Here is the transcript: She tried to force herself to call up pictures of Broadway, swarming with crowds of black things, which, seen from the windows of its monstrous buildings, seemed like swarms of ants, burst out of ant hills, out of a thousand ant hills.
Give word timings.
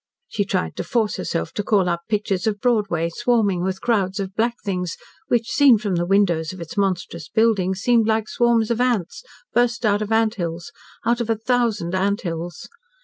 She 0.27 0.45
tried 0.45 0.75
to 0.77 0.83
force 0.83 1.17
herself 1.17 1.53
to 1.53 1.61
call 1.63 1.87
up 1.87 2.01
pictures 2.09 2.47
of 2.47 2.59
Broadway, 2.59 3.07
swarming 3.13 3.61
with 3.61 3.81
crowds 3.81 4.19
of 4.19 4.33
black 4.33 4.55
things, 4.65 4.97
which, 5.27 5.51
seen 5.51 5.77
from 5.77 5.93
the 5.93 6.07
windows 6.07 6.51
of 6.51 6.59
its 6.59 6.75
monstrous 6.75 7.29
buildings, 7.29 7.81
seemed 7.81 8.07
like 8.07 8.27
swarms 8.27 8.71
of 8.71 8.81
ants, 8.81 9.23
burst 9.53 9.85
out 9.85 10.01
of 10.01 10.11
ant 10.11 10.33
hills, 10.41 10.71
out 11.05 11.21
of 11.21 11.29
a 11.29 11.35
thousand 11.37 11.93
ant 11.93 12.21
hills. 12.21 12.67